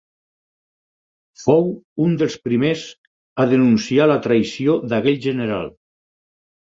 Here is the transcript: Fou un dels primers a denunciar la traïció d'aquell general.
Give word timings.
Fou 1.41 1.67
un 2.07 2.15
dels 2.21 2.37
primers 2.47 2.87
a 3.43 3.47
denunciar 3.55 4.09
la 4.13 4.19
traïció 4.25 4.79
d'aquell 4.95 5.21
general. 5.31 5.71